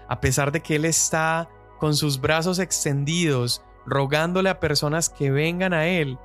A 0.08 0.20
pesar 0.20 0.52
de 0.52 0.62
que 0.62 0.76
Él 0.76 0.86
está 0.86 1.50
con 1.80 1.96
sus 1.96 2.20
brazos 2.20 2.60
extendidos, 2.60 3.64
rogándole 3.86 4.50
a 4.50 4.60
personas 4.60 5.10
que 5.10 5.32
vengan 5.32 5.74
a 5.74 5.88
Él, 5.88 6.18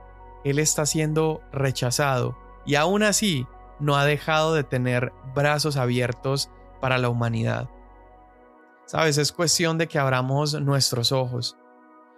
Él 0.45 0.59
está 0.59 0.87
siendo 0.87 1.41
rechazado 1.53 2.37
y 2.65 2.75
aún 2.75 3.03
así 3.03 3.47
no 3.79 3.97
ha 3.97 4.05
dejado 4.05 4.55
de 4.55 4.65
tener 4.65 5.13
brazos 5.35 5.77
abiertos 5.77 6.51
para 6.81 6.99
la 6.99 7.09
humanidad. 7.09 7.69
Sabes, 8.87 9.19
es 9.19 9.33
cuestión 9.33 9.79
de 9.79 9.89
que 9.89 9.99
abramos 9.99 10.61
nuestros 10.61 11.13
ojos. 11.13 11.57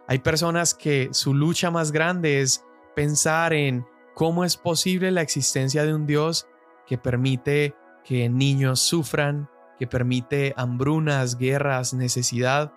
Hay 0.07 0.19
personas 0.19 0.75
que 0.75 1.09
su 1.13 1.35
lucha 1.35 1.71
más 1.71 1.93
grande 1.93 2.41
es 2.41 2.65
pensar 2.95 3.53
en 3.53 3.87
cómo 4.19 4.45
es 4.45 4.57
posible 4.57 5.13
la 5.13 5.23
existencia 5.23 5.85
de 5.85 5.95
un 5.95 6.05
Dios 6.05 6.49
que 6.89 6.99
permite 6.99 7.77
que 8.03 8.29
niños 8.29 8.81
sufran, 8.81 9.49
que 9.79 9.87
permite 9.87 10.55
hambrunas, 10.57 11.39
guerras, 11.39 11.95
necesidad, 11.95 12.73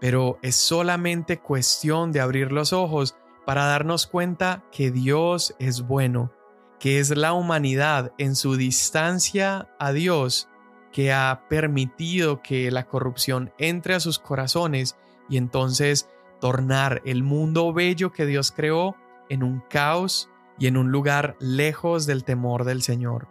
pero 0.00 0.38
es 0.40 0.54
solamente 0.54 1.40
cuestión 1.40 2.12
de 2.12 2.20
abrir 2.20 2.52
los 2.52 2.72
ojos 2.72 3.16
para 3.44 3.64
darnos 3.64 4.06
cuenta 4.06 4.62
que 4.70 4.92
Dios 4.92 5.56
es 5.58 5.82
bueno, 5.82 6.32
que 6.78 7.00
es 7.00 7.10
la 7.10 7.32
humanidad 7.32 8.12
en 8.16 8.36
su 8.36 8.54
distancia 8.54 9.68
a 9.80 9.90
Dios 9.90 10.48
que 10.92 11.12
ha 11.12 11.46
permitido 11.48 12.40
que 12.40 12.70
la 12.70 12.86
corrupción 12.86 13.52
entre 13.58 13.96
a 13.96 14.00
sus 14.00 14.20
corazones 14.20 14.96
y 15.28 15.38
entonces 15.38 16.08
tornar 16.40 17.02
el 17.04 17.24
mundo 17.24 17.72
bello 17.72 18.12
que 18.12 18.26
Dios 18.26 18.52
creó 18.52 18.94
en 19.28 19.42
un 19.42 19.58
caos 19.68 20.30
y 20.58 20.66
en 20.66 20.76
un 20.76 20.90
lugar 20.90 21.36
lejos 21.40 22.06
del 22.06 22.24
temor 22.24 22.64
del 22.64 22.82
Señor. 22.82 23.28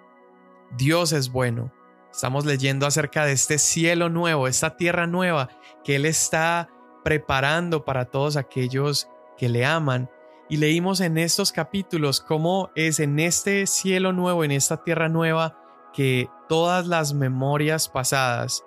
Dios 0.78 1.12
es 1.14 1.32
bueno. 1.32 1.72
Estamos 2.12 2.46
leyendo 2.46 2.86
acerca 2.86 3.26
de 3.26 3.32
este 3.32 3.58
cielo 3.58 4.10
nuevo, 4.10 4.48
esta 4.48 4.78
tierra 4.78 5.08
nueva 5.08 5.50
que 5.84 5.96
Él 5.96 6.06
está 6.06 6.70
preparando 7.04 7.86
para 7.86 8.06
todos 8.06 8.38
aquellos 8.38 9.10
que 9.38 9.50
le 9.50 9.66
aman. 9.66 10.10
Y 10.50 10.58
leímos 10.58 11.00
en 11.02 11.18
estos 11.18 11.52
capítulos 11.52 12.22
cómo 12.22 12.70
es 12.76 13.00
en 13.00 13.20
este 13.20 13.66
cielo 13.66 14.14
nuevo, 14.14 14.44
en 14.44 14.52
esta 14.52 14.84
tierra 14.84 15.10
nueva, 15.10 15.58
que 15.94 16.30
todas 16.50 16.86
las 16.86 17.14
memorias 17.14 17.90
pasadas, 17.90 18.64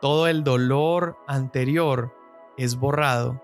todo 0.00 0.26
el 0.26 0.44
dolor 0.44 1.16
anterior 1.26 2.14
es 2.58 2.76
borrado 2.76 3.40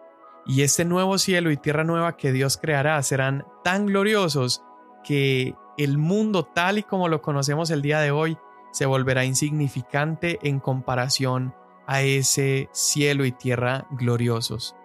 y 0.47 0.62
este 0.62 0.85
nuevo 0.85 1.19
cielo 1.19 1.50
y 1.50 1.57
tierra 1.57 1.85
nueva 1.85 2.17
que 2.17 2.33
Dios 2.33 2.57
creará 2.57 3.03
serán 3.03 3.45
tan 3.65 3.87
gloriosos 3.87 4.62
que 5.05 5.55
el 5.76 5.99
mundo 5.99 6.45
tal 6.45 6.79
y 6.79 6.83
como 6.83 7.09
lo 7.09 7.23
conocemos 7.23 7.71
el 7.71 7.83
día 7.83 8.00
de 8.00 8.11
hoy 8.11 8.38
se 8.73 8.87
volverá 8.87 9.25
insignificante 9.25 10.38
en 10.43 10.61
comparación 10.61 11.55
a 11.87 12.03
ese 12.03 12.69
cielo 12.73 13.25
y 13.25 13.33
tierra 13.33 13.87
gloriosos. 13.91 14.76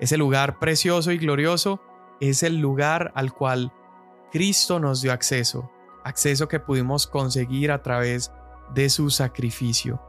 Ese 0.00 0.16
lugar 0.16 0.58
precioso 0.58 1.12
y 1.12 1.18
glorioso 1.18 1.80
es 2.20 2.42
el 2.42 2.58
lugar 2.58 3.12
al 3.14 3.32
cual 3.32 3.72
Cristo 4.30 4.78
nos 4.78 5.02
dio 5.02 5.12
acceso 5.12 5.70
acceso 6.08 6.48
que 6.48 6.60
pudimos 6.60 7.06
conseguir 7.06 7.70
a 7.70 7.82
través 7.82 8.32
de 8.74 8.88
su 8.90 9.10
sacrificio. 9.10 10.02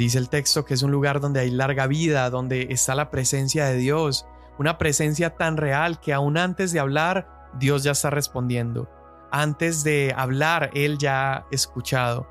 Dice 0.00 0.16
el 0.16 0.30
texto 0.30 0.64
que 0.64 0.72
es 0.72 0.82
un 0.82 0.92
lugar 0.92 1.20
donde 1.20 1.40
hay 1.40 1.50
larga 1.50 1.86
vida, 1.86 2.30
donde 2.30 2.68
está 2.70 2.94
la 2.94 3.10
presencia 3.10 3.66
de 3.66 3.76
Dios, 3.76 4.24
una 4.58 4.78
presencia 4.78 5.36
tan 5.36 5.58
real 5.58 6.00
que 6.00 6.14
aún 6.14 6.38
antes 6.38 6.72
de 6.72 6.80
hablar, 6.80 7.50
Dios 7.58 7.82
ya 7.82 7.90
está 7.90 8.08
respondiendo. 8.08 8.88
Antes 9.30 9.84
de 9.84 10.14
hablar, 10.16 10.70
Él 10.72 10.96
ya 10.96 11.34
ha 11.34 11.46
escuchado. 11.50 12.26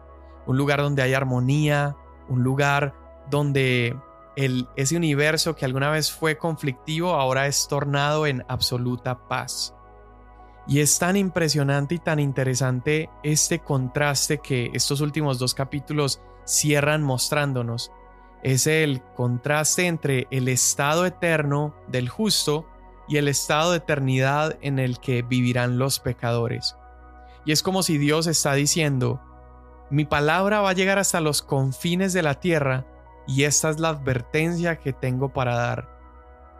Un 0.48 0.58
lugar 0.58 0.82
donde 0.82 1.04
hay 1.04 1.14
armonía, 1.14 1.96
un 2.28 2.42
lugar 2.42 2.96
donde 3.30 3.96
el, 4.36 4.68
ese 4.76 4.98
universo 4.98 5.56
que 5.56 5.66
alguna 5.66 5.92
vez 5.92 6.12
fue 6.12 6.40
conflictivo 6.40 7.14
ahora 7.14 7.46
es 7.46 7.68
tornado 7.68 8.26
en 8.26 8.44
absoluta 8.48 9.28
paz. 9.28 9.76
Y 10.66 10.80
es 10.80 10.98
tan 10.98 11.16
impresionante 11.16 11.94
y 11.94 12.00
tan 12.00 12.20
interesante 12.20 13.12
este 13.22 13.60
contraste 13.60 14.40
que 14.40 14.72
estos 14.74 15.02
últimos 15.02 15.38
dos 15.38 15.54
capítulos 15.54 16.20
cierran 16.50 17.04
mostrándonos. 17.04 17.92
Es 18.42 18.68
el 18.68 19.02
contraste 19.16 19.88
entre 19.88 20.28
el 20.32 20.48
estado 20.48 21.06
eterno 21.06 21.76
del 21.88 22.10
justo 22.10 22.68
y 23.08 23.18
el 23.18 23.28
estado 23.28 23.72
de 23.72 23.78
eternidad 23.78 24.58
en 24.62 24.80
el 24.80 25.00
que 25.00 25.22
vivirán 25.22 25.78
los 25.78 26.00
pecadores. 26.00 26.76
Y 27.46 27.52
es 27.52 27.64
como 27.64 27.84
si 27.84 27.98
Dios 27.98 28.28
está 28.28 28.54
diciendo, 28.54 29.22
mi 29.90 30.06
palabra 30.06 30.62
va 30.62 30.72
a 30.72 30.74
llegar 30.74 31.00
hasta 31.00 31.20
los 31.20 31.42
confines 31.42 32.14
de 32.14 32.22
la 32.22 32.36
tierra 32.36 32.86
y 33.28 33.44
esta 33.44 33.70
es 33.70 33.80
la 33.80 33.90
advertencia 33.90 34.80
que 34.80 34.94
tengo 34.94 35.30
para 35.30 35.56
dar. 35.56 36.00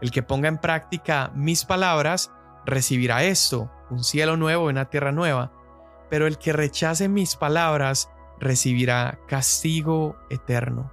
El 0.02 0.12
que 0.12 0.24
ponga 0.24 0.48
en 0.48 0.58
práctica 0.58 1.32
mis 1.36 1.66
palabras 1.66 2.32
recibirá 2.66 3.24
esto, 3.24 3.72
un 3.90 4.04
cielo 4.04 4.38
nuevo 4.38 4.68
y 4.68 4.72
una 4.72 4.90
tierra 4.90 5.12
nueva, 5.12 5.52
pero 6.10 6.28
el 6.28 6.38
que 6.38 6.54
rechace 6.54 7.08
mis 7.08 7.36
palabras 7.36 8.10
recibirá 8.40 9.20
castigo 9.28 10.16
eterno. 10.30 10.92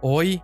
Hoy 0.00 0.42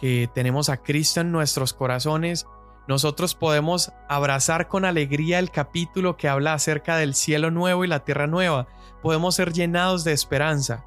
que 0.00 0.28
tenemos 0.34 0.68
a 0.68 0.78
Cristo 0.78 1.20
en 1.20 1.32
nuestros 1.32 1.72
corazones, 1.72 2.46
nosotros 2.88 3.34
podemos 3.34 3.92
abrazar 4.08 4.68
con 4.68 4.84
alegría 4.84 5.38
el 5.38 5.50
capítulo 5.50 6.16
que 6.16 6.28
habla 6.28 6.54
acerca 6.54 6.96
del 6.96 7.14
cielo 7.14 7.50
nuevo 7.50 7.84
y 7.84 7.88
la 7.88 8.04
tierra 8.04 8.26
nueva. 8.26 8.66
Podemos 9.02 9.36
ser 9.36 9.52
llenados 9.52 10.02
de 10.02 10.12
esperanza. 10.12 10.84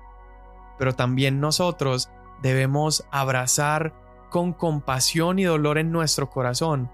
Pero 0.78 0.94
también 0.94 1.40
nosotros 1.40 2.10
debemos 2.42 3.08
abrazar 3.12 3.94
con 4.30 4.52
compasión 4.52 5.40
y 5.40 5.46
dolor 5.46 5.78
en 5.78 5.92
nuestro 5.92 6.30
corazón 6.30 6.92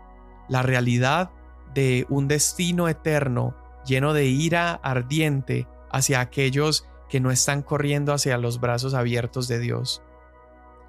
la 0.47 0.61
realidad 0.61 1.31
de 1.73 2.05
un 2.09 2.27
destino 2.27 2.87
eterno 2.87 3.55
lleno 3.85 4.13
de 4.13 4.25
ira 4.25 4.73
ardiente 4.83 5.67
hacia 5.91 6.19
aquellos 6.19 6.87
que 7.11 7.19
no 7.19 7.29
están 7.29 7.61
corriendo 7.61 8.13
hacia 8.13 8.37
los 8.37 8.61
brazos 8.61 8.93
abiertos 8.93 9.49
de 9.49 9.59
Dios. 9.59 10.01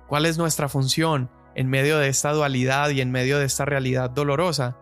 ¿Cuál 0.06 0.24
es 0.24 0.38
nuestra 0.38 0.68
función 0.68 1.30
en 1.56 1.68
medio 1.68 1.98
de 1.98 2.08
esta 2.08 2.32
dualidad 2.32 2.90
y 2.90 3.00
en 3.00 3.10
medio 3.10 3.40
de 3.40 3.44
esta 3.44 3.64
realidad 3.64 4.08
dolorosa? 4.08 4.78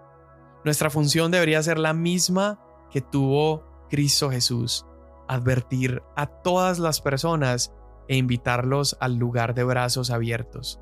Nuestra 0.66 0.90
función 0.90 1.30
debería 1.30 1.62
ser 1.62 1.78
la 1.78 1.94
misma 1.94 2.60
que 2.90 3.00
tuvo 3.00 3.64
Cristo 3.88 4.30
Jesús, 4.30 4.84
advertir 5.28 6.02
a 6.14 6.26
todas 6.26 6.78
las 6.78 7.00
personas 7.00 7.72
e 8.06 8.16
invitarlos 8.16 8.98
al 9.00 9.16
lugar 9.16 9.54
de 9.54 9.64
brazos 9.64 10.10
abiertos. 10.10 10.78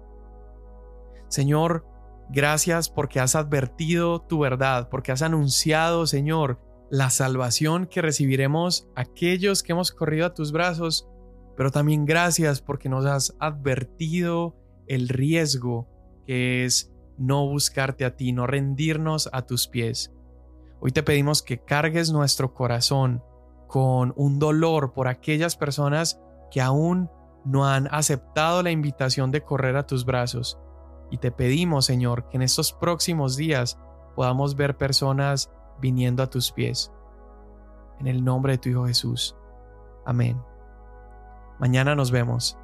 Señor, 1.28 1.84
Gracias 2.30 2.90
porque 2.90 3.20
has 3.20 3.34
advertido 3.34 4.20
tu 4.20 4.40
verdad, 4.40 4.88
porque 4.90 5.12
has 5.12 5.22
anunciado, 5.22 6.06
Señor, 6.06 6.60
la 6.90 7.10
salvación 7.10 7.86
que 7.86 8.02
recibiremos 8.02 8.88
aquellos 8.96 9.62
que 9.62 9.72
hemos 9.72 9.92
corrido 9.92 10.26
a 10.26 10.34
tus 10.34 10.52
brazos, 10.52 11.08
pero 11.56 11.70
también 11.70 12.06
gracias 12.06 12.60
porque 12.60 12.88
nos 12.88 13.04
has 13.04 13.36
advertido 13.38 14.56
el 14.86 15.08
riesgo 15.08 15.88
que 16.26 16.64
es 16.64 16.92
no 17.18 17.46
buscarte 17.46 18.04
a 18.04 18.16
ti, 18.16 18.32
no 18.32 18.46
rendirnos 18.46 19.28
a 19.32 19.42
tus 19.42 19.66
pies. 19.66 20.12
Hoy 20.80 20.92
te 20.92 21.02
pedimos 21.02 21.42
que 21.42 21.58
cargues 21.58 22.10
nuestro 22.10 22.54
corazón 22.54 23.22
con 23.66 24.14
un 24.16 24.38
dolor 24.38 24.92
por 24.92 25.08
aquellas 25.08 25.56
personas 25.56 26.20
que 26.50 26.60
aún 26.60 27.10
no 27.44 27.66
han 27.66 27.88
aceptado 27.90 28.62
la 28.62 28.70
invitación 28.70 29.30
de 29.30 29.42
correr 29.42 29.76
a 29.76 29.86
tus 29.86 30.04
brazos 30.04 30.58
y 31.10 31.18
te 31.18 31.30
pedimos, 31.30 31.86
Señor, 31.86 32.28
que 32.28 32.36
en 32.36 32.42
estos 32.42 32.72
próximos 32.72 33.36
días 33.36 33.78
podamos 34.14 34.56
ver 34.56 34.76
personas 34.76 35.50
viniendo 35.80 36.22
a 36.22 36.30
tus 36.30 36.52
pies. 36.52 36.92
En 38.00 38.06
el 38.06 38.24
nombre 38.24 38.52
de 38.52 38.58
tu 38.58 38.68
Hijo 38.68 38.86
Jesús. 38.86 39.36
Amén. 40.04 40.40
Mañana 41.58 41.94
nos 41.94 42.10
vemos. 42.10 42.56